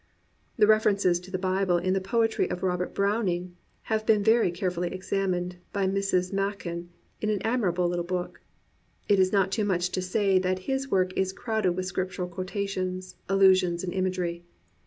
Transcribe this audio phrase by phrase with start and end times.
[0.57, 4.91] The references to the Bible in the poetry of Robert Browning have been very carefully
[4.91, 6.33] exam ined by Mrs.
[6.33, 6.89] Machen
[7.21, 8.41] in an admirable little book.*
[9.07, 13.15] It is not too much to say that his work is crowded with Scriptiu^I quotations,
[13.29, 14.43] allusions, and imagery.